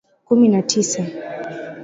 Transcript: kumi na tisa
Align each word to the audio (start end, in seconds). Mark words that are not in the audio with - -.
kumi 0.25 0.47
na 0.49 0.61
tisa 0.61 1.05